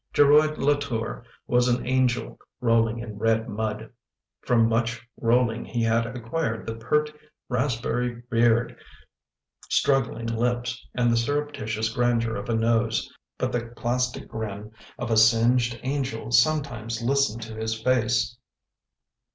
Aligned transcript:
Geroid 0.15 0.57
Latour 0.57 1.23
was 1.45 1.67
an 1.67 1.85
angel 1.85 2.39
rolling 2.59 2.97
in 2.97 3.19
red 3.19 3.47
mud. 3.47 3.91
From 4.39 4.67
much 4.67 5.07
rolling 5.15 5.63
he 5.63 5.83
had 5.83 6.07
acquired 6.07 6.65
the 6.65 6.73
pert, 6.73 7.11
raspberry 7.49 8.23
beard, 8.31 8.75
strug 9.69 10.07
gling 10.07 10.35
lips, 10.35 10.87
and 10.95 11.11
the 11.11 11.17
surreptitious 11.17 11.89
grandeur 11.89 12.35
of 12.35 12.49
a 12.49 12.55
nose, 12.55 13.07
but 13.37 13.51
the 13.51 13.67
plastic 13.77 14.27
grin 14.27 14.71
of 14.97 15.11
a 15.11 15.17
singed 15.17 15.79
angel 15.83 16.31
sometimes 16.31 17.03
listened 17.03 17.43
to 17.43 17.53
his 17.55 17.79
face. 17.79 18.35